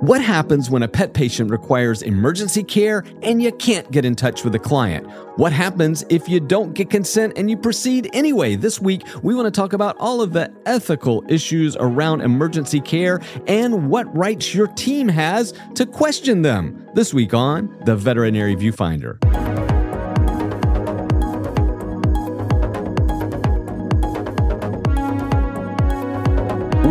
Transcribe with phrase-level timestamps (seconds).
[0.00, 4.42] What happens when a pet patient requires emergency care and you can't get in touch
[4.42, 5.06] with the client?
[5.36, 8.56] What happens if you don't get consent and you proceed anyway?
[8.56, 13.20] This week, we want to talk about all of the ethical issues around emergency care
[13.46, 16.88] and what rights your team has to question them.
[16.94, 19.69] This week on The Veterinary Viewfinder.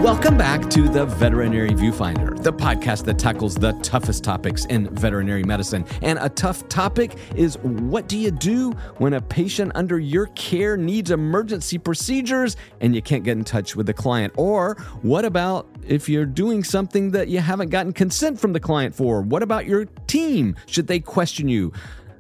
[0.09, 5.43] Welcome back to the Veterinary Viewfinder, the podcast that tackles the toughest topics in veterinary
[5.43, 5.85] medicine.
[6.01, 10.77] And a tough topic is what do you do when a patient under your care
[10.77, 14.33] needs emergency procedures and you can't get in touch with the client?
[14.35, 18.95] Or what about if you're doing something that you haven't gotten consent from the client
[18.95, 19.21] for?
[19.21, 20.55] What about your team?
[20.65, 21.71] Should they question you?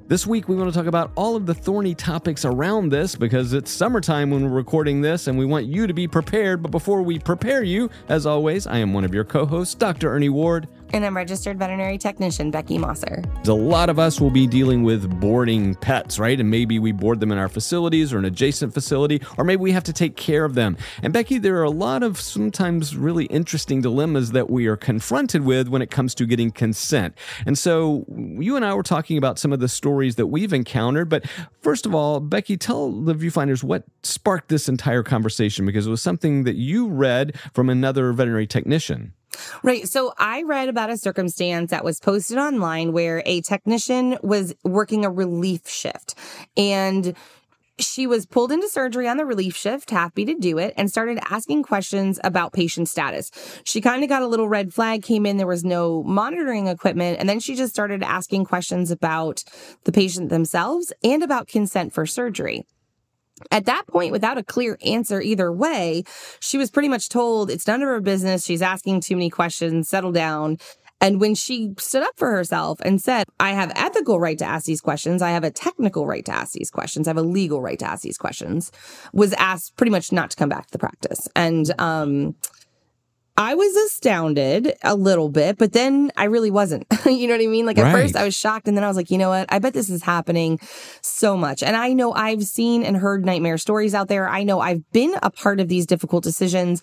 [0.09, 3.53] This week, we want to talk about all of the thorny topics around this because
[3.53, 6.63] it's summertime when we're recording this and we want you to be prepared.
[6.63, 10.11] But before we prepare you, as always, I am one of your co hosts, Dr.
[10.11, 10.67] Ernie Ward.
[10.91, 13.23] And I'm registered veterinary technician Beckie Mossor.
[13.45, 16.39] A lot of us will be dealing with boarding pets, right?
[16.39, 19.71] And maybe we board them in our facilities or an adjacent facility, or maybe we
[19.71, 20.77] have to take care of them.
[21.03, 25.45] And Beckie, there are a lot of sometimes really interesting dilemmas that we are confronted
[25.45, 27.15] with when it comes to getting consent.
[27.45, 31.09] And so you and I were talking about some of the stories that we've encountered.
[31.09, 31.25] But
[31.61, 36.01] first of all, Beckie, tell the viewfinders what sparked this entire conversation because it was
[36.01, 39.13] something that you read from another veterinary technician.
[39.63, 39.87] Right.
[39.87, 45.05] So I read about a circumstance that was posted online where a technician was working
[45.05, 46.15] a relief shift
[46.57, 47.15] and
[47.79, 51.19] she was pulled into surgery on the relief shift, happy to do it, and started
[51.29, 53.31] asking questions about patient status.
[53.63, 57.19] She kind of got a little red flag, came in, there was no monitoring equipment,
[57.19, 59.43] and then she just started asking questions about
[59.85, 62.65] the patient themselves and about consent for surgery.
[63.51, 66.03] At that point, without a clear answer either way,
[66.39, 68.45] she was pretty much told it's none of her business.
[68.45, 70.57] She's asking too many questions, settle down.
[71.01, 74.65] And when she stood up for herself and said, I have ethical right to ask
[74.65, 77.61] these questions, I have a technical right to ask these questions, I have a legal
[77.61, 78.71] right to ask these questions,
[79.13, 81.27] was asked pretty much not to come back to the practice.
[81.35, 82.35] And um
[83.39, 86.85] I was astounded a little bit, but then I really wasn't.
[87.05, 87.65] you know what I mean?
[87.65, 87.93] Like at Right.
[87.93, 89.45] first I was shocked and then I was like, you know what?
[89.47, 90.59] I bet this is happening
[91.01, 91.63] so much.
[91.63, 94.27] And I know I've seen and heard nightmare stories out there.
[94.27, 96.81] I know I've been a part of these difficult decisions.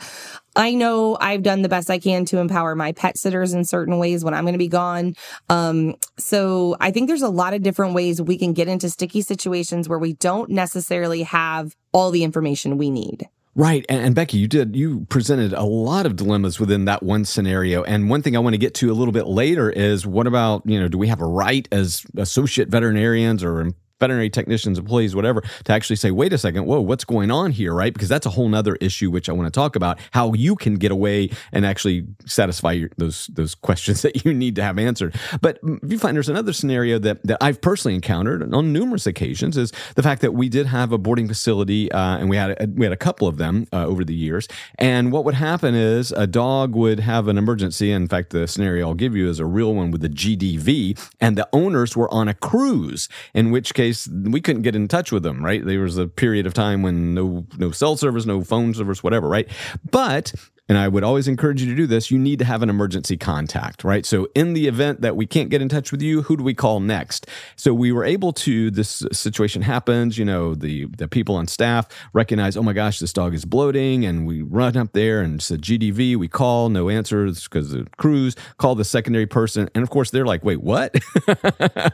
[0.56, 3.98] I know I've done the best I can to empower my pet sitters in certain
[3.98, 5.14] ways when I'm going to be gone.
[5.50, 9.20] Um, so I think there's a lot of different ways we can get into sticky
[9.20, 13.28] situations where we don't necessarily have all the information we need.
[13.56, 13.86] Right.
[13.88, 17.82] And, and Beckie, you did, you presented a lot of dilemmas within that one scenario.
[17.84, 20.62] And one thing I want to get to a little bit later is what about,
[20.66, 23.70] you know, do we have a right as associate veterinarians or
[24.00, 27.72] veterinary technicians, employees, whatever, to actually say, wait a second, whoa, what's going on here,
[27.72, 27.92] right?
[27.92, 30.74] Because that's a whole nother issue which I want to talk about, how you can
[30.74, 35.14] get away and actually satisfy your, those those questions that you need to have answered.
[35.40, 39.72] But you find there's another scenario that, that I've personally encountered on numerous occasions is
[39.94, 42.84] the fact that we did have a boarding facility uh, and we had a, we
[42.84, 44.48] had a couple of them uh, over the years.
[44.78, 47.92] And what would happen is a dog would have an emergency.
[47.92, 51.36] In fact, the scenario I'll give you is a real one with the GDV, and
[51.36, 55.22] the owners were on a cruise, in which case we couldn't get in touch with
[55.22, 55.44] them.
[55.44, 59.02] Right, there was a period of time when no no cell service, no phone service,
[59.02, 59.28] whatever.
[59.28, 59.48] Right,
[59.90, 60.32] but
[60.68, 63.16] and I would always encourage you to do this, you need to have an emergency
[63.16, 64.04] contact, right?
[64.04, 66.54] So, in the event that we can't get in touch with you, who do we
[66.54, 67.26] call next?
[67.54, 71.86] So, we were able to, this situation happens, you know, the, the people on staff
[72.12, 75.62] recognize, oh my gosh, this dog is bloating, and we run up there and said,
[75.62, 76.16] GDV.
[76.16, 79.68] We call, no answers because the crews call the secondary person.
[79.74, 80.96] And of course, they're like, wait, what?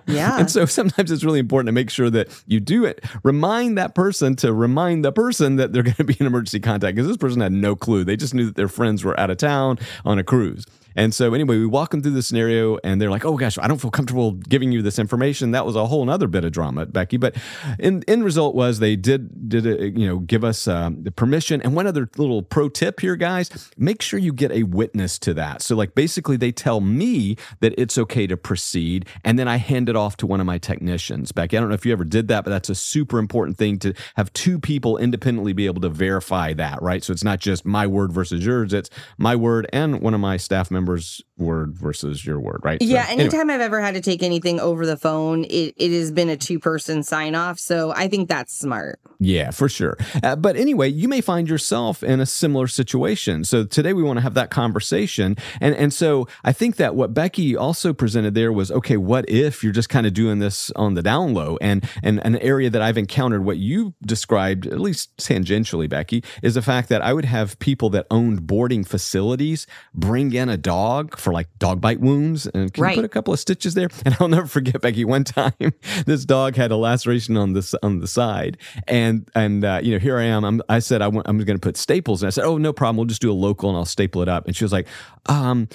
[0.07, 0.39] Yeah.
[0.39, 3.05] and so, sometimes it's really important to make sure that you do it.
[3.23, 6.97] Remind that person to remind the person that they're going to be an emergency contact
[6.97, 8.05] because this person had no clue.
[8.05, 10.65] They just knew that their friends were out of town on a cruise.
[10.97, 13.69] And so anyway, we walk them through the scenario and they're like, oh gosh, I
[13.69, 15.53] don't feel comfortable giving you this information.
[15.53, 17.19] That was a whole other bit of drama, Beckie.
[17.19, 17.37] But
[17.79, 21.61] in end result was they did did uh, you know give us um, the permission.
[21.63, 25.35] And one other little pro tip here, guys, make sure you get a witness to
[25.35, 25.63] that.
[25.63, 29.89] So like basically they tell me that it's okay to proceed, and then I hand
[29.89, 31.33] it off to one of my technicians.
[31.33, 33.79] Beckie, I don't know if you ever did that, but that's a super important thing
[33.81, 37.03] to have two people independently be able to verify that, right?
[37.03, 40.37] So it's not just my word versus yours; it's my word and one of my
[40.37, 42.81] staff members member's word versus your word, right?
[42.81, 43.07] Yeah.
[43.07, 43.55] So, anytime anyway.
[43.55, 46.59] I've ever had to take anything over the phone, it, it has been a two
[46.59, 47.59] person sign off.
[47.59, 49.01] So I think that's smart.
[49.19, 49.97] Yeah, for sure.
[50.23, 53.45] Uh, but anyway, you may find yourself in a similar situation.
[53.45, 55.37] So today we want to have that conversation.
[55.61, 59.63] And and so I think that what Beckie also presented there was okay, what if
[59.63, 61.57] you're just kind of doing this on the down low?
[61.61, 66.55] And and an area that I've encountered what you described, at least tangentially, Beckie, is
[66.55, 70.72] the fact that I would have people that owned boarding facilities bring in a dog
[71.19, 72.97] for like dog bite wounds and can Right.
[72.97, 73.89] you put a couple of stitches there.
[74.05, 75.05] And I'll never forget Beckie.
[75.05, 75.53] One time,
[76.07, 78.59] this dog had a laceration on this on the side,
[78.89, 80.45] and and uh, you know here I am.
[80.45, 82.97] I'm, I said I I'm going to put staples, and I said, oh no problem,
[82.97, 84.47] we'll just do a local and I'll staple it up.
[84.47, 84.87] And she was like,
[85.27, 85.69] um.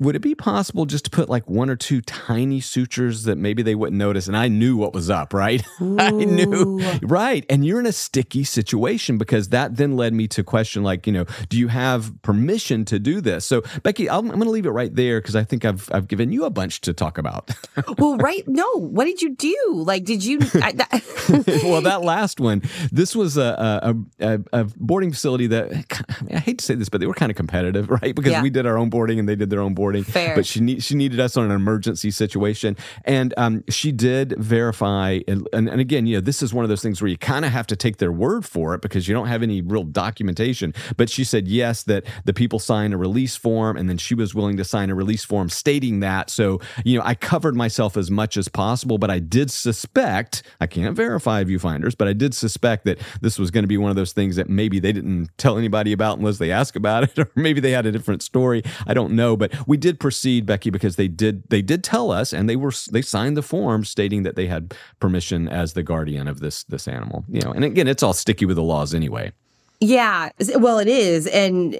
[0.00, 3.62] Would it be possible just to put like one or two tiny sutures that maybe
[3.62, 4.26] they wouldn't notice?
[4.26, 5.62] And I knew what was up, right?
[5.80, 7.44] I knew, right?
[7.48, 11.12] And you're in a sticky situation because that then led me to question, like, you
[11.12, 13.44] know, do you have permission to do this?
[13.44, 16.08] So, Beckie, I'm, I'm going to leave it right there because I think I've I've
[16.08, 17.50] given you a bunch to talk about.
[17.98, 18.42] well, right.
[18.48, 18.66] No.
[18.78, 19.56] What did you do?
[19.72, 20.40] Like, did you?
[20.54, 25.70] I, that, well, that last one, this was a a, a, a boarding facility that
[25.70, 28.14] I, mean, I hate to say this, but they were kind of competitive, right?
[28.16, 28.42] Because Yeah.
[28.42, 29.91] we did our own boarding and they did their own boarding.
[30.00, 30.34] Fair.
[30.34, 35.20] But she need, she needed us on an emergency situation, and um, she did verify.
[35.28, 37.44] And, and and again, you know, this is one of those things where you kind
[37.44, 40.72] of have to take their word for it because you don't have any real documentation.
[40.96, 44.34] But she said yes that the people signed a release form, and then she was
[44.34, 46.30] willing to sign a release form stating that.
[46.30, 50.66] So you know, I covered myself as much as possible, but I did suspect I
[50.66, 53.96] can't verify viewfinders, but I did suspect that this was going to be one of
[53.96, 57.30] those things that maybe they didn't tell anybody about unless they ask about it, or
[57.34, 58.62] maybe they had a different story.
[58.86, 62.32] I don't know, but we did proceed, Beckie, because they did they did tell us,
[62.32, 66.28] and they were they signed the form stating that they had permission as the guardian
[66.28, 67.24] of this this animal.
[67.28, 69.32] You know, and again, it's all sticky with the laws anyway.
[69.80, 70.30] yeah.
[70.56, 71.74] Well, it is, and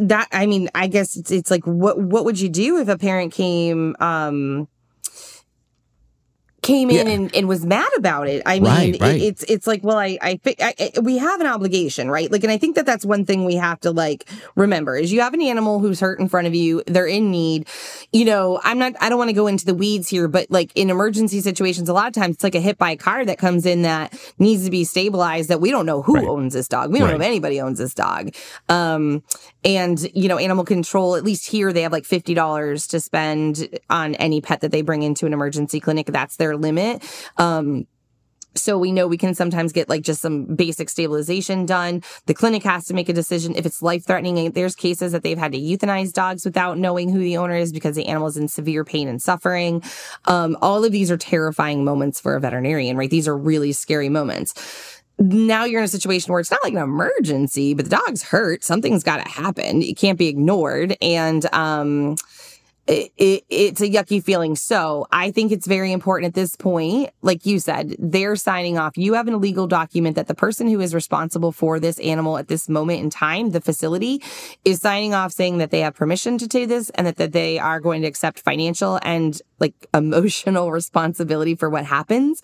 [0.00, 0.28] that.
[0.32, 3.32] I mean, I guess it's, it's like, what what would you do if a parent
[3.32, 3.96] came?
[4.00, 4.68] um
[6.68, 7.12] came in Yeah.
[7.14, 8.42] and, and was mad about it.
[8.44, 8.64] I mean,
[9.00, 10.38] Right, it- it's it's like, well, I, I
[10.68, 12.30] I I- we have an obligation, right?
[12.30, 15.20] Like, and I think that that's one thing we have to like remember is you
[15.22, 17.66] have an animal who's hurt in front of you, they're in need.
[18.12, 20.70] You know, I'm not, I don't want to go into the weeds here, but like
[20.74, 23.38] in emergency situations, a lot of times it's like a hit by a car that
[23.38, 25.48] comes in that needs to be stabilized.
[25.48, 26.26] That we don't know who Right.
[26.28, 26.92] owns this dog.
[26.92, 28.30] We don't know if anybody owns this dog.
[28.68, 29.22] Um,
[29.64, 31.16] and you know, animal control.
[31.16, 34.82] At least here, they have like fifty dollars to spend on any pet that they
[34.82, 36.06] bring into an emergency clinic.
[36.06, 37.02] That's their limit.
[37.36, 37.86] Um,
[38.58, 42.02] so we know we can sometimes get like just some basic stabilization done.
[42.26, 44.50] The clinic has to make a decision if it's life threatening.
[44.50, 47.96] There's cases that they've had to euthanize dogs without knowing who the owner is because
[47.96, 49.82] the animal is in severe pain and suffering.
[50.26, 53.10] Um, all of these are terrifying moments for a veterinarian, right?
[53.10, 54.54] These are really scary moments.
[55.20, 58.62] Now you're in a situation where it's not like an emergency, but the dog's hurt.
[58.62, 59.82] Something's got to happen.
[59.82, 60.96] It can't be ignored.
[61.02, 62.16] And, um,
[62.88, 64.56] it, it, it's a yucky feeling.
[64.56, 68.96] So I think it's very important at this point, like you said, they're signing off.
[68.96, 72.48] You have an illegal document that the person who is responsible for this animal at
[72.48, 74.22] this moment in time, the facility,
[74.64, 77.58] is signing off saying that they have permission to do this and that, that they
[77.58, 82.42] are going to accept financial and like emotional responsibility for what happens.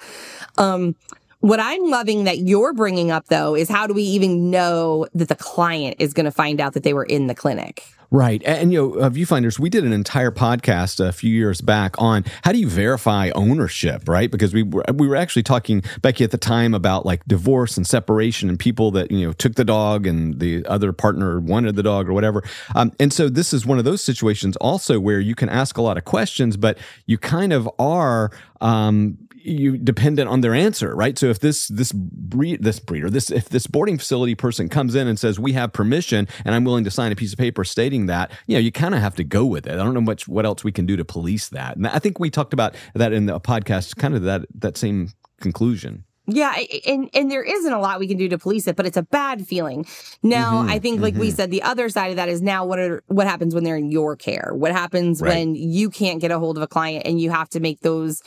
[0.59, 0.95] Um,
[1.41, 5.29] what I'm loving that you're bringing up though is how do we even know that
[5.29, 7.83] the client is going to find out that they were in the clinic?
[8.15, 8.41] Right.
[8.45, 12.25] And, you know, uh, viewfinders, we did an entire podcast a few years back on
[12.45, 14.31] how do you verify ownership, right?
[14.31, 17.85] Because we were, we were actually talking, Beckie, at the time about like divorce and
[17.85, 21.83] separation and people that, you know, took the dog and the other partner wanted the
[21.83, 22.45] dog or whatever.
[22.77, 25.83] Um, and so this is one of those situations also where you can ask a
[25.83, 31.19] lot of questions, but you kind of are, um, you dependent on their answer, right?
[31.19, 35.07] So if this this breed this breeder this if this boarding facility person comes in
[35.07, 38.07] and says we have permission and I'm willing to sign a piece of paper stating
[38.07, 39.73] that, you know, you kind of have to go with it.
[39.75, 41.77] I don't know much what else we can do to police that.
[41.77, 45.11] And I think we talked about that in the podcast, kind of that that same
[45.41, 46.05] conclusion.
[46.27, 48.97] Yeah, and and there isn't a lot we can do to police it, but it's
[48.97, 49.85] a bad feeling.
[50.23, 52.79] Now, Mhm, I think, like we said, the other side of that is now what
[52.79, 54.53] are what happens when they're in your care?
[54.55, 55.35] What happens Right.
[55.35, 58.23] when you can't get a hold of a client and you have to make those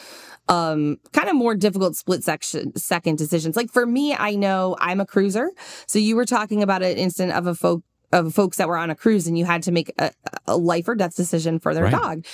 [0.50, 3.56] um kind of more difficult split section second decisions.
[3.56, 5.51] Like for me, I know I'm a cruiser,
[5.88, 8.89] so you were talking about an instant of a folk of folks that were on
[8.89, 10.12] a cruise and you had to make a,
[10.46, 11.92] a life or death decision for their Right.
[11.92, 12.25] dog.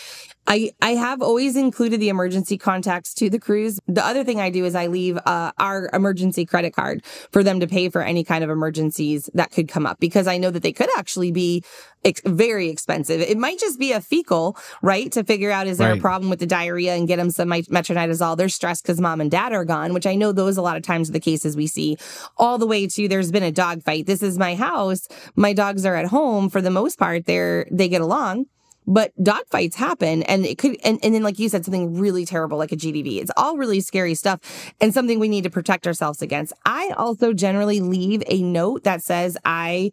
[0.45, 3.79] I, I have always included the emergency contacts to the cruise.
[3.87, 7.59] The other thing I do is I leave uh, our emergency credit card for them
[7.61, 10.61] to pay for any kind of emergencies that could come up because I know that
[10.61, 11.63] they could actually be
[12.03, 13.21] ex- very expensive.
[13.21, 15.11] It might just be a fecal, right?
[15.13, 18.35] To figure out is there a problem with the diarrhea and get them some metronidazole.
[18.35, 20.83] They're stressed because mom and dad are gone, which I know those a lot of
[20.83, 21.97] times are the cases we see,
[22.37, 24.07] all the way to there's been a dog fight.
[24.07, 25.07] This is my house.
[25.35, 27.25] My dogs are at home for the most part.
[27.25, 28.47] They're they get along
[28.85, 32.25] but dog fights happen and it could and, and then like you said something really
[32.25, 35.87] terrible like a gdv it's all really scary stuff and something we need to protect
[35.87, 39.91] ourselves against i also generally leave a note that says i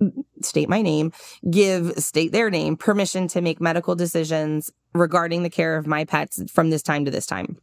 [0.00, 0.12] mm,
[0.42, 1.12] state my name
[1.50, 6.42] give state their name permission to make medical decisions regarding the care of my pets
[6.50, 7.56] from this time to this time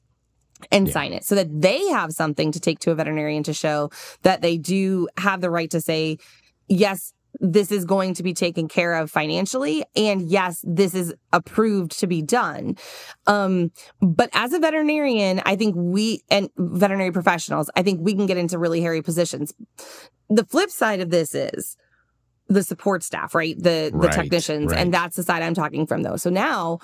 [0.71, 0.93] and yeah.
[0.93, 3.91] sign it so that they have something to take to a veterinarian to show
[4.23, 6.17] that they do have the right to say
[6.67, 9.83] yes this is going to be taken care of financially.
[9.95, 12.75] And yes this is approved to be done.
[13.25, 18.25] Um, but as a veterinarian i think we and veterinary professionals i think we can
[18.25, 19.53] get into really hairy positions.
[20.29, 21.77] The flip side of this is
[22.47, 23.55] the support staff right?
[23.57, 24.71] The the right, technicians.
[24.71, 24.79] Right.
[24.79, 26.17] and that's the side i'm talking from though.
[26.17, 26.79] So now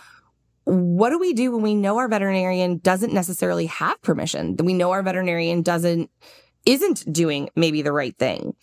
[0.66, 4.56] what do we do when we know our veterinarian doesn't necessarily have permission?
[4.56, 6.10] That we know our veterinarian doesn't
[6.66, 8.56] isn't doing maybe the right thing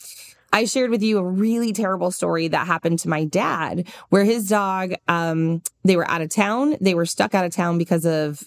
[0.52, 4.48] I shared with you a really terrible story that happened to my dad where his
[4.48, 6.76] dog, um, they were out of town.
[6.80, 8.42] They were stuck out of town because of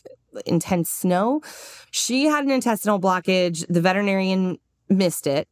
[0.46, 1.42] intense snow.
[1.92, 3.66] She had an intestinal blockage.
[3.70, 4.58] The veterinarian
[4.90, 5.48] missed it.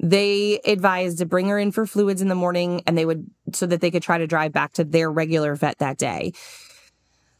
[0.00, 3.66] They advised to bring her in for fluids in the morning and they would, so
[3.66, 6.32] that they could try to drive back to their regular vet that day.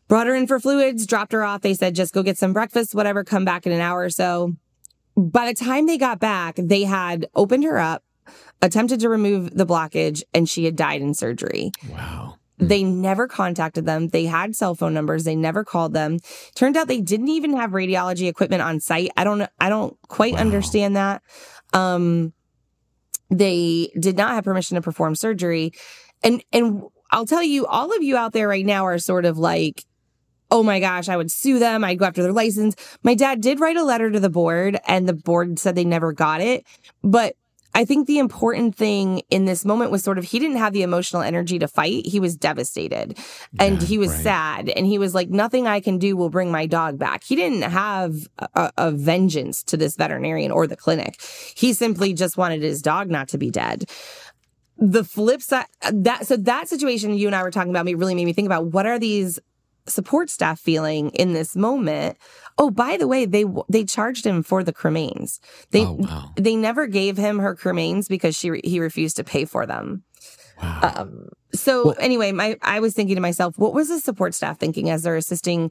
[0.09, 1.61] Brought her in for fluids, dropped her off.
[1.61, 4.57] They said, just go get some breakfast, whatever, come back in an hour or so.
[5.17, 8.03] By the time they got back, they had opened her up,
[8.63, 11.73] attempted to remove the blockage, and she had died in surgery.
[11.91, 12.39] Wow.
[12.59, 14.09] They never contacted them.
[14.09, 15.25] They had cell phone numbers.
[15.25, 16.19] They never called them.
[16.55, 19.11] Turned out they didn't even have radiology equipment on site.
[19.17, 20.41] I don't I don't quite wow.
[20.41, 21.23] understand that.
[21.73, 22.33] Um
[23.31, 25.73] they did not have permission to perform surgery.
[26.23, 26.83] And and
[27.13, 29.85] I'll tell you all of you out there right now are sort of like
[30.51, 31.85] oh my gosh, I would sue them.
[31.85, 32.75] I'd go after their license.
[33.03, 36.13] My dad did write a letter to the board and the board said they never
[36.13, 36.65] got it.
[37.03, 37.37] But
[37.79, 40.83] I think the important thing in this moment was sort of he didn't have the
[40.83, 42.05] emotional energy to fight.
[42.05, 43.17] He was devastated
[43.57, 44.21] and yeah, he was right.
[44.21, 44.69] sad.
[44.71, 47.23] And he was like, nothing I can do will bring my dog back.
[47.23, 51.23] He didn't have a, a, vengeance to this veterinarian or the clinic.
[51.55, 53.85] He simply just wanted his dog not to be dead.
[54.77, 58.17] The flip side, that, so that situation you and I were talking about me really
[58.17, 59.39] made me think about what are these
[59.87, 62.17] support staff feeling in this moment.
[62.61, 65.39] Oh, by the way, they they charged him for the cremains.
[65.71, 66.33] They oh, wow.
[66.37, 70.03] they never gave him her cremains because she he refused to pay for them.
[70.61, 70.95] Wow.
[70.97, 74.59] Um, so well, anyway, my I was thinking to myself, what was the support staff
[74.59, 75.71] thinking as they're assisting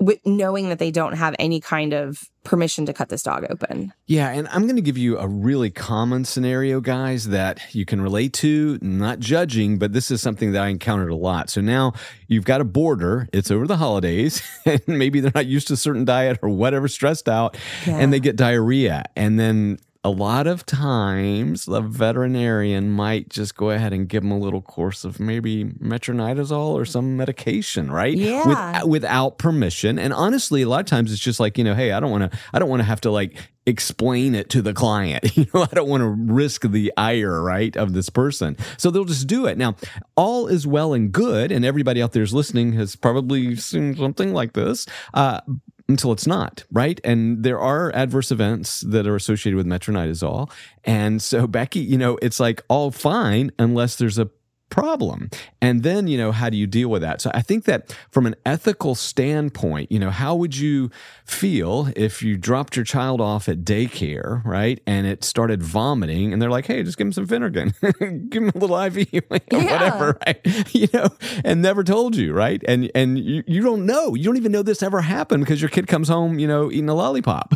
[0.00, 3.92] with knowing that they don't have any kind of permission to cut this dog open.
[4.06, 8.00] Yeah, and I'm going to give you a really common scenario, guys, that you can
[8.00, 11.48] relate to, not judging, but this is something that I encountered a lot.
[11.48, 11.94] So now
[12.28, 15.78] you've got a border, it's over the holidays, and maybe they're not used to a
[15.78, 17.96] certain diet or whatever, stressed out, yeah.
[17.96, 19.04] and they get diarrhea.
[19.16, 24.30] And then a lot of times the veterinarian might just go ahead and give them
[24.30, 28.14] a little course of maybe metronidazole or some medication, right?
[28.14, 28.82] Yeah.
[28.82, 29.98] With, without permission.
[29.98, 32.30] And honestly, a lot of times it's just like, you know, hey, I don't want
[32.30, 35.24] to, I don't want to have to like explain it to the client.
[35.34, 38.56] You know, I don't want to risk the ire, right, of this person.
[38.76, 39.58] So they'll just do it.
[39.58, 39.74] Now,
[40.16, 44.32] all is well and good, and everybody out there is listening has probably seen something
[44.32, 44.86] like this.
[45.12, 45.40] Uh,
[45.88, 47.00] until it's not, right?
[47.04, 50.50] And there are adverse events that are associated with metronidazole.
[50.84, 54.30] And so, Beckie, you know, it's like all fine unless there's a
[54.74, 55.30] problem.
[55.62, 57.20] And then, you know, how do you deal with that?
[57.20, 60.90] So I think that from an ethical standpoint, you know, how would you
[61.24, 64.80] feel if you dropped your child off at daycare, right?
[64.84, 67.72] And it started vomiting and they're like, hey, just give him some Phenergan,
[68.30, 69.20] give him a little IV, yeah.
[69.50, 70.40] whatever, right?
[70.74, 71.08] You know,
[71.44, 72.60] and never told you, right?
[72.66, 74.14] And and you, you don't know.
[74.14, 76.88] You don't even know this ever happened because your kid comes home, you know, eating
[76.88, 77.54] a lollipop,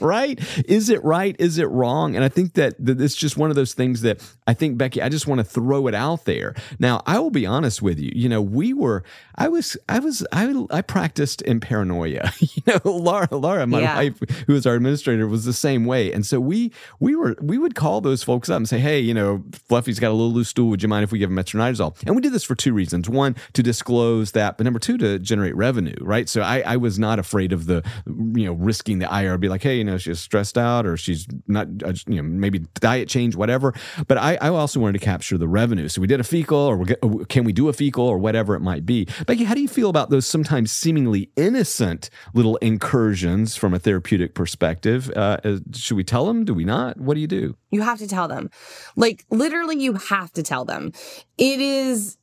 [0.00, 0.40] right?
[0.66, 1.36] Is it right?
[1.38, 2.16] Is it wrong?
[2.16, 5.02] And I think that, that it's just one of those things that I think, Beckie,
[5.02, 6.54] I just want to throw it out there there.
[6.78, 8.10] Now, I will be honest with you.
[8.14, 9.02] You know, we were,
[9.36, 12.32] I was, I was, I, I practiced in paranoia.
[12.40, 13.96] you know, Laura, Laura, my yeah.
[13.96, 16.12] wife, who was our administrator, was the same way.
[16.12, 19.14] And so we, we were, we would call those folks up and say, hey, you
[19.14, 20.70] know, Fluffy's got a little loose stool.
[20.70, 21.96] Would you mind if we give him metronidazole?
[22.06, 23.08] And we did this for two reasons.
[23.08, 26.28] One, to disclose that, but number two, to generate revenue, right?
[26.28, 29.62] So I, I was not afraid of the, you know, risking the IR, be like,
[29.62, 33.36] hey, you know, she's stressed out or she's not, uh, you know, maybe diet change,
[33.36, 33.74] whatever.
[34.06, 35.88] But I, I also wanted to capture the revenue.
[35.88, 36.84] So we did a fecal or
[37.26, 39.06] can we do a fecal or whatever it might be.
[39.06, 44.34] Beckie, how do you feel about those sometimes seemingly innocent little incursions from a therapeutic
[44.34, 45.10] perspective?
[45.16, 46.44] Uh, uh, should we tell them?
[46.44, 46.98] Do we not?
[46.98, 47.56] What do you do?
[47.70, 48.50] You have to tell them.
[48.96, 50.92] Like literally, you have to tell them.
[51.38, 52.16] It is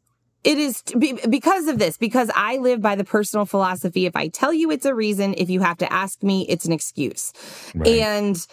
[0.44, 0.82] it is
[1.30, 4.86] because of this because i live by the personal philosophy if i tell you it's
[4.86, 7.34] a reason if you have to ask me it's an excuse
[7.76, 7.88] right.
[7.88, 8.48] and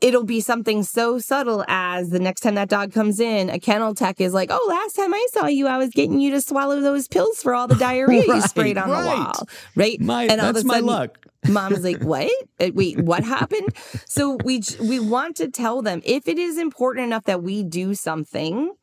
[0.00, 3.94] it'll be something so subtle as the next time that dog comes in, a kennel
[3.94, 6.80] tech is like, "Oh, last time I saw you, I was getting you to swallow
[6.80, 9.02] those pills for all the diarrhea right, you sprayed on right.
[9.02, 10.00] the wall." Right?
[10.00, 11.26] My, and all that's of a sudden, my luck.
[11.48, 12.30] Mom's like, "What?
[12.58, 13.68] Wait, what happened?"
[14.06, 17.94] So we we want to tell them if it is important enough that we do
[17.94, 18.74] something,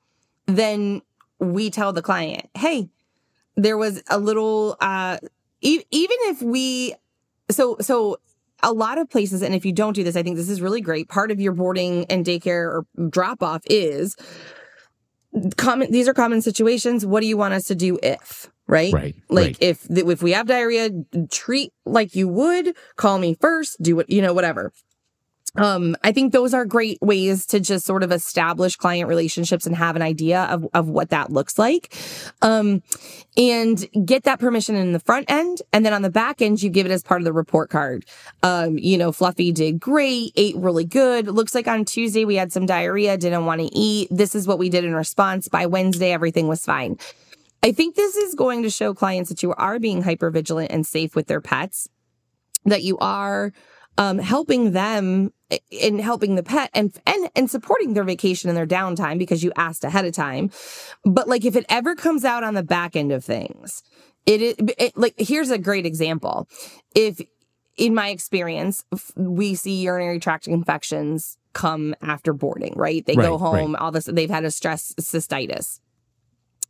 [0.48, 1.02] then
[1.40, 2.90] we tell the client, "Hey,
[3.56, 5.18] there was a little uh
[5.62, 6.96] e- even if we
[7.52, 8.18] so so
[8.64, 10.82] a lot of places, and if you don't do this, I think this is really
[10.82, 11.10] great.
[11.10, 14.16] Part of your boarding and daycare or drop off is
[15.58, 15.92] common.
[15.92, 17.06] These are common situations.
[17.06, 18.50] What do you want us to do if?
[18.66, 18.94] Right?
[18.94, 19.16] Right.
[19.30, 19.58] Like right.
[19.60, 20.90] if if we have diarrhea,
[21.30, 22.76] treat like you would.
[22.96, 23.78] Call me first.
[23.82, 24.34] Do what you know.
[24.34, 24.72] Whatever
[25.56, 29.76] um, I think those are great ways to just sort of establish client relationships and
[29.76, 31.96] have an idea of, of what that looks like.
[32.42, 32.82] Um,
[33.38, 35.62] and get that permission in the front end.
[35.72, 38.06] And then on the back end, you give it as part of the report card.
[38.42, 41.28] Um, you know, Fluffy did great, ate really good.
[41.28, 44.08] Looks like on Tuesday we had some diarrhea, didn't want to eat.
[44.10, 45.48] This is what we did in response.
[45.48, 46.98] By Wednesday, everything was fine.
[47.62, 50.86] I think this is going to show clients that you are being hyper vigilant and
[50.86, 51.88] safe with their pets,
[52.66, 53.54] that you are
[53.98, 55.32] um, helping them
[55.72, 59.52] in helping the pet and and and supporting their vacation and their downtime because you
[59.56, 60.52] asked ahead of time.
[61.06, 63.84] But like if it ever comes out on the back end of things,
[64.26, 66.48] it like here's a great example.
[66.96, 67.22] If
[67.76, 68.84] in my experience,
[69.16, 73.06] we see urinary tract infections come after boarding, right?
[73.06, 73.82] They right, go home, right.
[73.82, 75.80] all this they've had a stress cystitis.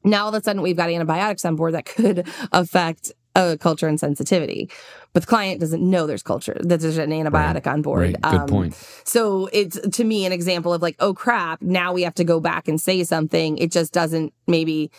[0.03, 3.87] Now all of a sudden we've got antibiotics on board that could affect a culture
[3.87, 4.69] and sensitivity.
[5.13, 7.67] But the client doesn't know there's culture, that there's an antibiotic right.
[7.67, 8.01] on board.
[8.01, 8.21] Right.
[8.21, 8.73] Good um, point.
[9.03, 12.39] So it's to me an example of like, oh crap, now we have to go
[12.39, 13.57] back and say something.
[13.57, 14.91] It just doesn't maybe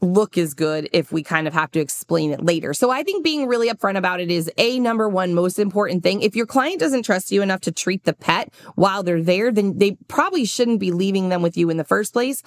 [0.00, 2.74] look as good if we kind of have to explain it later.
[2.74, 6.22] So I think being really upfront about it is a number one most important thing.
[6.22, 9.78] If your client doesn't trust you enough to treat the pet while they're there, then
[9.78, 12.42] they probably shouldn't be leaving them with you in the first place.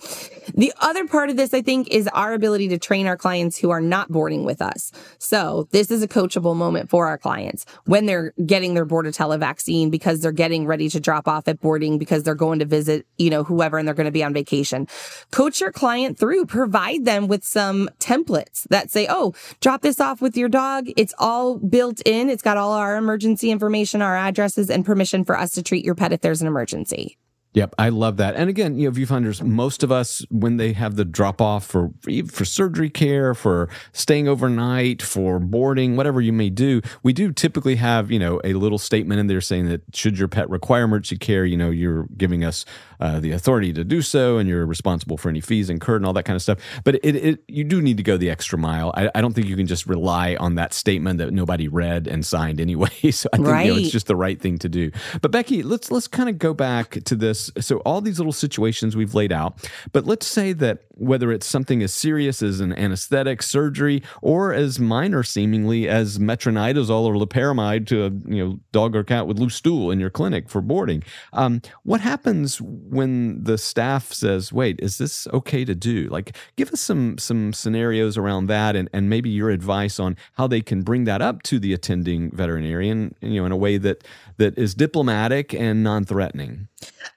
[0.55, 3.69] The other part of this, I think, is our ability to train our clients who
[3.69, 4.91] are not boarding with us.
[5.19, 9.89] So this is a coachable moment for our clients when they're getting their Bordetella vaccine
[9.89, 13.29] because they're getting ready to drop off at boarding because they're going to visit, you
[13.29, 14.87] know, whoever and they're going to be on vacation.
[15.31, 20.21] Coach your client through, provide them with some templates that say, oh, drop this off
[20.21, 20.87] with your dog.
[20.95, 22.29] It's all built in.
[22.29, 25.95] It's got all our emergency information, our addresses, and permission for us to treat your
[25.95, 27.17] pet if there's an emergency.
[27.53, 28.35] Yep, I love that.
[28.35, 31.91] And again, you know, viewfinders, most of us, when they have the drop off for
[32.29, 37.75] for surgery care, for staying overnight, for boarding, whatever you may do, we do typically
[37.75, 41.17] have you know a little statement in there saying that should your pet require emergency
[41.17, 42.65] care, you know, you're giving us
[42.99, 46.13] uh, the authority to do so, and you're responsible for any fees incurred and all
[46.13, 46.59] that kind of stuff.
[46.83, 48.91] But it, it you do need to go the extra mile.
[48.95, 52.25] I, I, don't think you can just rely on that statement that nobody read and
[52.25, 52.89] signed anyway.
[53.11, 53.65] So I think right.
[53.67, 54.91] you know, it's just the right thing to do.
[55.21, 57.36] But Beckie, let's let's kind of go back to this.
[57.59, 61.83] So all these little situations we've laid out, but let's say that whether it's something
[61.83, 68.05] as serious as an anesthetic, surgery, or as minor seemingly as metronidazole or loperamide to
[68.05, 71.61] a you know dog or cat with loose stool in your clinic for boarding, um,
[71.83, 72.61] what happens?
[72.61, 77.53] when the staff says, "Wait, is this okay to do?" Like, give us some some
[77.53, 81.43] scenarios around that, and and maybe your advice on how they can bring that up
[81.43, 84.03] to the attending veterinarian, you know, in a way that
[84.37, 86.67] that is diplomatic and non-threatening.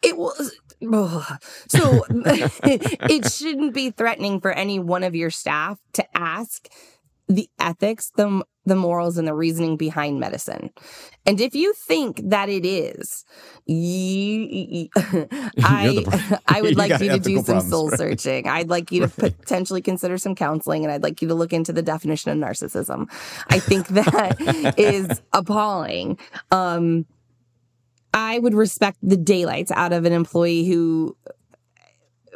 [0.02, 0.56] It was.
[0.82, 1.26] Oh.
[1.68, 6.68] So it shouldn't be threatening for any one of your staff to ask
[7.28, 10.70] the ethics, the the morals, and the reasoning behind medicine.
[11.24, 13.24] And if you think that it is,
[13.66, 14.88] you,
[15.62, 16.04] I
[16.46, 17.98] I would like you, you to do some problems, soul right?
[17.98, 18.48] searching.
[18.48, 19.38] I'd like you to right.
[19.38, 23.06] potentially consider some counseling, and I'd like you to look into the definition of narcissism.
[23.48, 26.18] I think that is appalling.
[26.50, 27.06] Um,
[28.12, 31.16] I would respect the daylights out of an employee who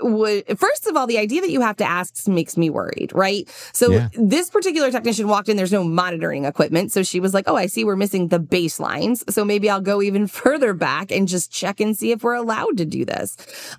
[0.02, 3.48] would first of all the idea that you have to ask makes me worried right?
[3.72, 4.08] So yeah.
[4.14, 6.92] this particular technician walked in there's no monitoring equipment.
[6.92, 10.02] So she was like oh i see we're missing the baselines so maybe i'll go
[10.02, 13.36] even further back and just check and see if we're allowed to do this.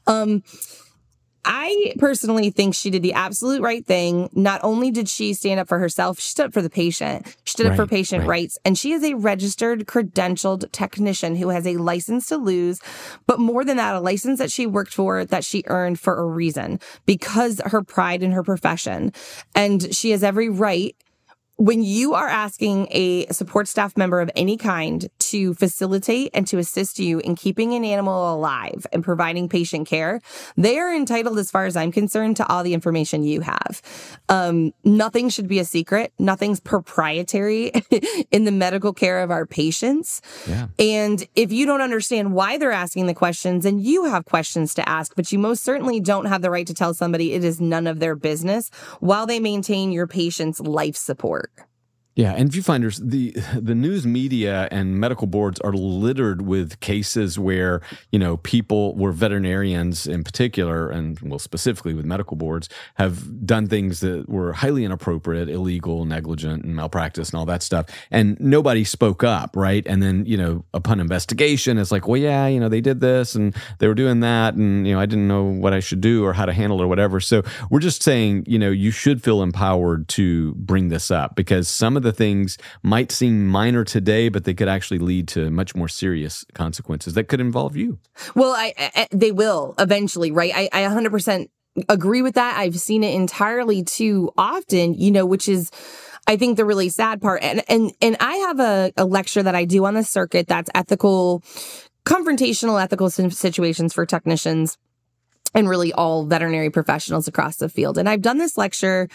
[0.08, 0.44] Um
[1.46, 4.30] I personally think she did the absolute right thing.
[4.34, 7.28] Not only did she stand up for herself, she stood up for the patient.
[7.44, 8.30] She stood right, up for patient right.
[8.30, 8.58] rights.
[8.66, 12.82] And she is a registered, credentialed technician who has a license to lose.
[13.28, 16.26] But more than that, a license that she worked for that she earned for a
[16.26, 19.14] reason because her pride in her profession.
[19.54, 20.96] And she has every right
[21.58, 26.58] when you are asking a support staff member of any kind to facilitate and to
[26.58, 30.20] assist you in keeping an animal alive and providing patient care,
[30.58, 33.82] they are entitled, as far as I'm concerned, to all the information you have.
[34.28, 36.12] Um, nothing should be a secret.
[36.20, 37.72] Nothing's proprietary
[38.32, 40.22] in the medical care of our patients.
[40.48, 40.68] Yeah.
[40.78, 44.88] And if you don't understand why they're asking the questions, then you have questions to
[44.88, 47.88] ask, but you most certainly don't have the right to tell somebody it is none
[47.88, 51.45] of their business while they maintain your patient's life support.
[52.16, 57.82] Yeah, and viewfinders, the the news media and medical boards are littered with cases where
[58.10, 63.68] you know people, where veterinarians in particular, and well specifically with medical boards, have done
[63.68, 68.86] things that were highly inappropriate, illegal, negligent, and malpractice, and all that stuff, and nobody
[68.86, 69.86] spoke up, right?
[69.86, 73.36] And then you know upon investigation, it's like, well, yeah, you know they did this
[73.36, 76.24] and they were doing that, and you know I didn't know what I should do
[76.24, 77.20] or how to handle it or whatever.
[77.20, 81.68] So we're just saying, you know, you should feel empowered to bring this up because
[81.68, 85.76] some of the things might seem minor today, but they could actually lead to much
[85.76, 88.00] more serious consequences that could involve you.
[88.36, 90.54] Well, I, I they will eventually, right?
[90.56, 91.50] I, I 100%
[91.90, 92.58] agree with that.
[92.58, 95.72] I've seen it entirely too often, you know, which is
[96.28, 97.44] I think the really sad part.
[97.44, 100.70] And and and I have a, a lecture that I do on the circuit that's
[100.74, 101.44] ethical
[102.06, 104.78] confrontational ethical situations for technicians
[105.56, 107.98] and really all veterinary professionals across the field.
[107.98, 109.08] And I've done this lecture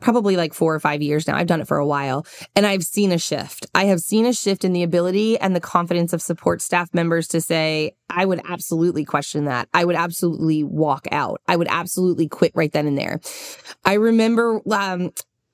[0.00, 1.36] probably like four or five years now.
[1.36, 3.66] I've done it for a while and I've seen a shift.
[3.74, 7.28] I have seen a shift in the ability and the confidence of support staff members
[7.28, 9.68] to say, I would absolutely question that.
[9.72, 11.40] I would absolutely walk out.
[11.48, 13.20] I would absolutely quit right then and there.
[13.84, 15.10] I remember, um,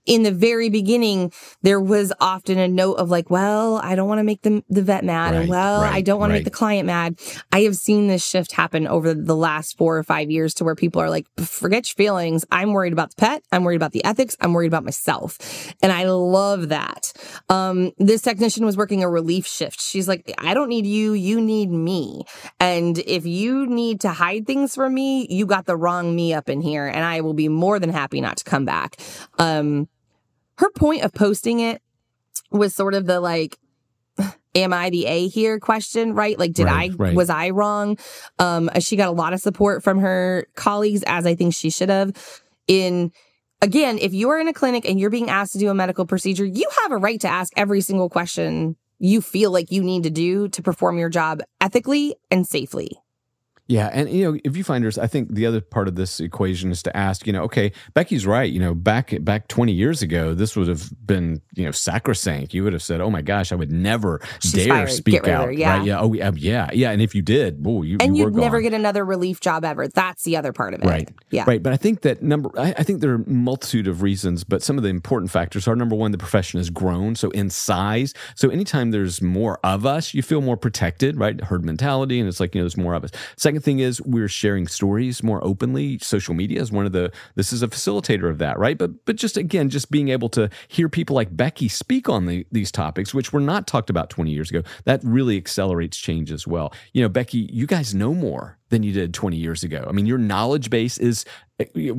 [0.09, 1.31] in the very beginning,
[1.63, 4.83] there was often a note of like, well, I don't want to make the, the
[4.83, 5.35] vet mad.
[5.35, 6.37] Right, and well, right, I don't want right.
[6.37, 7.21] to make the client mad.
[7.53, 10.75] I have seen this shift happen over the last four or five years to where
[10.75, 12.47] people are like, forget your feelings.
[12.51, 13.43] I'm worried about the pet.
[13.53, 14.35] I'm worried about the ethics.
[14.41, 15.75] I'm worried about myself.
[15.83, 17.13] And I love that.
[17.51, 19.79] Um, this technician was working a relief shift.
[19.79, 21.13] She's like, I don't need you.
[21.13, 22.25] You need me.
[22.59, 26.49] And if you need to hide things from me, you got the wrong me up
[26.49, 26.87] in here.
[26.87, 28.97] And I will be more than happy not to come back.
[29.39, 29.87] Um,
[30.59, 31.81] her point of posting it
[32.51, 33.59] was sort of the like,
[34.55, 36.39] am I the A here question, right?
[36.39, 37.15] Like, did right, I, right.
[37.15, 37.97] was I wrong?
[38.39, 41.91] Um, she got a lot of support from her colleagues, as I think she should
[41.91, 42.43] have.
[42.67, 43.13] In,
[43.63, 46.07] again, if you are in a clinic and you're being asked to do a medical
[46.07, 50.03] procedure, you have a right to ask every single question you feel like you need
[50.03, 53.01] to do to perform your job ethically and safely.
[53.69, 56.83] Yeah, and you know, if viewfinders, I think the other part of this equation is
[56.85, 58.51] to ask, you know, okay, Beckie's right.
[58.51, 62.55] You know, back back twenty years ago, this would have been you know sacrosanct.
[62.55, 64.91] You would have said, "Oh my gosh, I would never She's dare fired.
[64.91, 65.77] speak out." Her, yeah.
[65.77, 65.87] Right?
[65.87, 66.01] Yeah.
[66.01, 66.71] Oh, yeah.
[66.73, 66.91] Yeah.
[66.93, 69.87] And if you did, oh, you and you would never get another relief job ever.
[69.87, 70.87] That's the other part of it.
[70.87, 71.11] Right.
[71.31, 71.45] Yeah.
[71.47, 71.63] Right.
[71.63, 72.49] But I think that number.
[72.59, 75.69] I, I think there are a multitude of reasons, but some of the important factors
[75.69, 78.15] are number one, the profession has grown, so in size.
[78.35, 81.39] So anytime there's more of us, you feel more protected, right?
[81.39, 83.11] Herd mentality, and it's like you know, there's more of us.
[83.37, 85.99] Second thing is we're sharing stories more openly.
[85.99, 88.77] Social media is one of the this is a facilitator of that, right?
[88.77, 92.47] But but just again, just being able to hear people like Beckie speak on the,
[92.53, 96.47] these topics, which were not talked about 20 years ago, that really accelerates change as
[96.47, 96.73] well.
[96.93, 99.87] You know, Beckie, you guys know more than you did 20 years ago.
[99.89, 101.25] I mean, your knowledge base is
[101.59, 101.93] eh,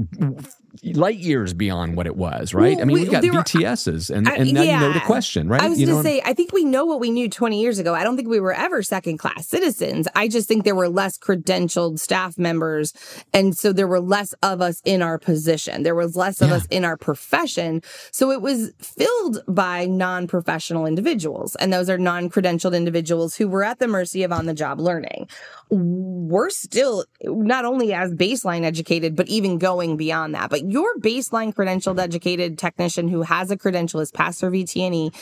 [0.83, 2.75] light years beyond what it was, right?
[2.75, 4.79] Well, I mean, we, have got VTSs, and, and now yeah.
[4.79, 5.61] you know the question, right?
[5.61, 7.93] I was going to say, I think we know what we knew 20 years ago.
[7.93, 10.07] I don't think we were ever second class citizens.
[10.15, 12.93] I just think there were less credentialed staff members.
[13.33, 15.83] And so there were less of us in our position.
[15.83, 16.55] There was less of yeah.
[16.55, 17.81] us in our profession.
[18.11, 21.55] So it was filled by non professional individuals.
[21.55, 24.79] And those are non credentialed individuals who were at the mercy of on the job
[24.79, 25.27] learning.
[25.69, 30.49] We're still not only as baseline educated, but even going beyond that.
[30.49, 35.13] But your baseline credentialed educated technician who has a credential, is passed their VTNE,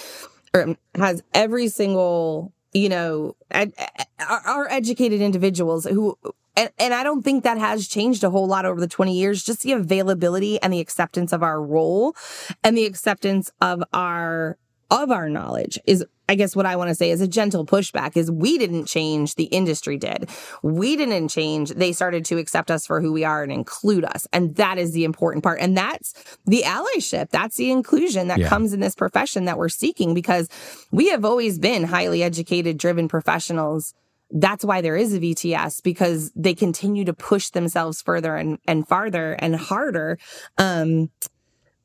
[0.53, 3.73] or um, has every single, you know, ed,
[4.29, 6.17] are educated individuals who
[6.57, 9.43] and, and I don't think that has changed a whole lot over the 20 years.
[9.43, 12.15] Just the availability and the acceptance of our role
[12.63, 14.57] and the acceptance of our
[14.89, 18.17] of our knowledge is I guess what I want to say is a gentle pushback
[18.17, 20.29] is we didn't change, the industry did.
[20.61, 21.69] We didn't change.
[21.71, 24.27] They started to accept us for who we are and include us.
[24.33, 25.59] And that is the important part.
[25.61, 26.13] And that's
[26.45, 27.29] the allyship.
[27.29, 28.49] That's the inclusion that yeah.
[28.49, 30.49] comes in this profession that we're seeking because
[30.91, 33.93] we have always been highly educated, driven professionals.
[34.29, 38.85] That's why there is a VTS because they continue to push themselves further and, and
[38.85, 40.17] farther and harder.
[40.57, 41.09] Um,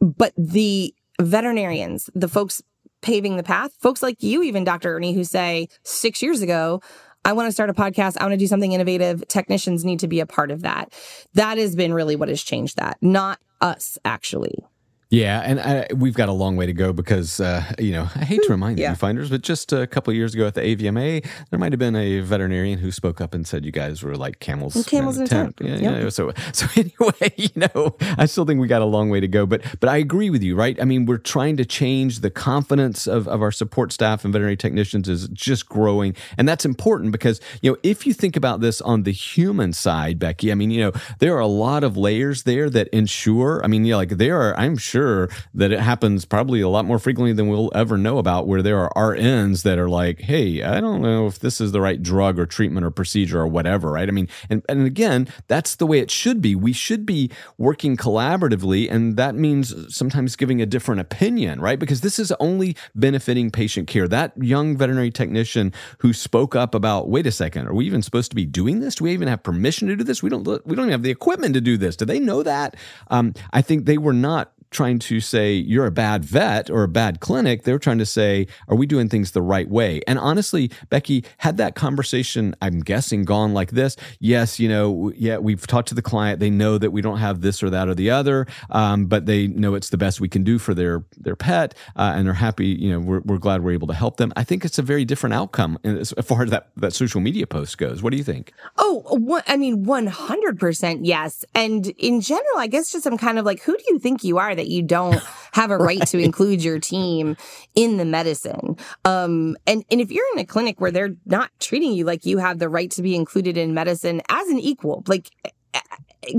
[0.01, 2.61] but the veterinarians, the folks
[3.03, 3.73] paving the path.
[3.81, 4.97] Folks like you, even Dr.
[4.97, 6.81] Ernie, who say six years ago,
[7.25, 8.17] I want to start a podcast.
[8.19, 9.27] I want to do something innovative.
[9.29, 10.93] Technicians need to be a part of that.
[11.35, 14.65] That has been really what has changed that, not us, actually.
[15.13, 18.25] Yeah, and I, we've got a long way to go because uh, you know I
[18.25, 18.95] hate to remind yeah.
[18.95, 21.95] the viewfinders, but just a couple years ago at the AVMA, there might have been
[21.95, 24.75] a veterinarian who spoke up and said you guys were like camels.
[24.75, 25.59] And camels in tent.
[25.61, 25.81] Yeah, yep.
[25.81, 29.21] you know, so so anyway, you know, I still think we got a long way
[29.21, 30.81] to go, but but I agree with you, right?
[30.81, 34.57] I mean, we're trying to change the confidence of of our support staff and veterinary
[34.57, 38.81] technicians is just growing, and that's important because you know if you think about this
[38.81, 42.45] on the human side, Beckie, I mean, you know, there are a lot of layers
[42.45, 43.63] there that ensure.
[43.63, 46.85] I mean, yeah, like there are, I'm sure sure that it happens probably a lot
[46.85, 50.63] more frequently than we'll ever know about, where there are RNs that are like, hey,
[50.63, 53.91] I don't know if this is the right drug or treatment or procedure or whatever,
[53.93, 54.09] right?
[54.09, 56.55] I mean, and, and again, that's the way it should be.
[56.55, 61.79] We should be working collaboratively, and that means sometimes giving a different opinion, right?
[61.79, 64.07] Because this is only benefiting patient care.
[64.07, 68.31] That young veterinary technician who spoke up about, wait a second, are we even supposed
[68.31, 68.97] to be doing this?
[68.97, 70.23] Do we even have permission to do this?
[70.23, 70.43] We don't.
[70.67, 71.97] We don't even have the equipment to do this.
[71.97, 72.77] Do they know that?
[73.11, 76.89] Um, I think they were not trying to say you're a bad vet or a
[76.89, 77.63] bad clinic.
[77.63, 80.01] They're trying to say, are we doing things the right way?
[80.07, 85.39] And honestly, Beckie, had that conversation, I'm guessing, gone like this, yes, you know, yeah,
[85.39, 86.41] we've talked to the client.
[86.41, 89.47] They know that we don't have this or that or the other, um, but they
[89.47, 92.67] know it's the best we can do for their their pet, uh, and they're happy.
[92.67, 94.33] You know, we're, we're glad we're able to help them.
[94.37, 97.79] I think it's a very different outcome as far as that that social media post
[97.79, 98.03] goes.
[98.03, 98.53] What do you think?
[98.79, 101.45] Oh, I mean, one hundred percent yes.
[101.55, 104.39] And in general, I guess just I'm kind of like, who do you think you
[104.39, 104.55] are?
[104.63, 105.21] That you don't
[105.53, 106.09] have a right, right.
[106.09, 107.37] to include your team
[107.75, 108.77] in the medicine.
[109.05, 112.39] Um, and, and if you're in a clinic where they're not treating you like you
[112.39, 115.31] have the right to be included in medicine as an equal, like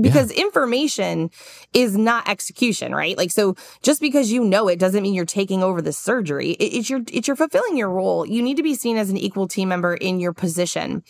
[0.00, 0.44] because yeah.
[0.44, 1.30] information
[1.72, 3.16] is not execution, right?
[3.16, 6.52] Like, so just because you know it doesn't mean you're taking over the surgery.
[6.52, 8.26] It, it's your, it's you're fulfilling your role.
[8.26, 11.02] You need to be seen as an equal team member in your position,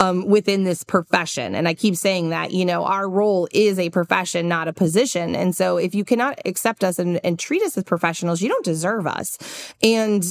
[0.00, 1.54] um, within this profession.
[1.54, 5.34] And I keep saying that, you know, our role is a profession, not a position.
[5.34, 8.64] And so if you cannot accept us and, and treat us as professionals, you don't
[8.64, 9.38] deserve us.
[9.82, 10.24] And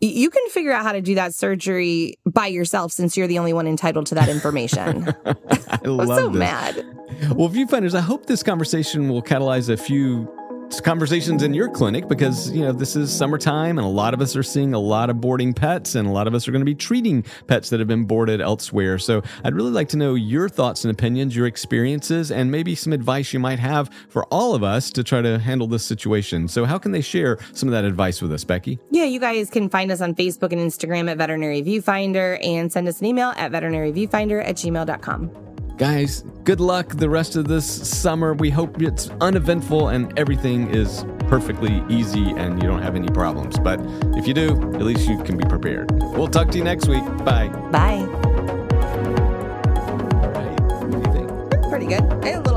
[0.00, 3.52] you can figure out how to do that surgery by yourself since you're the only
[3.52, 5.08] one entitled to that information.
[5.26, 6.38] I am so this.
[6.38, 6.84] mad.
[7.38, 10.28] Well, viewfinders, I hope this conversation will catalyze a few
[10.82, 14.34] conversations in your clinic because you know this is summertime and a lot of us
[14.34, 16.66] are seeing a lot of boarding pets and a lot of us are going to
[16.66, 18.98] be treating pets that have been boarded elsewhere.
[18.98, 22.92] So i'd really like to know your thoughts and opinions your experiences and maybe some
[22.92, 26.48] advice you might have for all of us to try to handle this situation.
[26.48, 28.80] So how can they share some of that advice with us beckie?
[28.90, 32.88] Yeah you guys can find us on facebook and instagram at veterinary viewfinder and send
[32.88, 38.34] us an email at veterinaryviewfinder at gmail.com Guys, good luck the rest of this summer.
[38.34, 43.60] We hope it's uneventful and everything is perfectly easy and you don't have any problems.
[43.60, 43.78] But
[44.16, 45.92] if you do, at least you can be prepared.
[45.92, 47.04] We'll talk to you next week.
[47.24, 47.46] Bye.
[47.70, 48.00] Bye.
[50.18, 50.60] All right.
[50.82, 51.30] What do you think?
[51.70, 52.47] Pretty good.